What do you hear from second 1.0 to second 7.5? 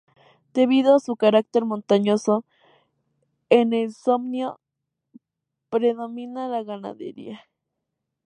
carácter montañoso, en el Samnio predominaba la ganadería.